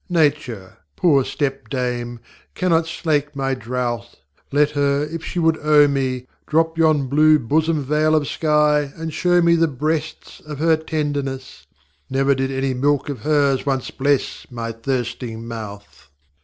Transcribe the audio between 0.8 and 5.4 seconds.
poor stepdame, cannot slake my drouth; Let her, if she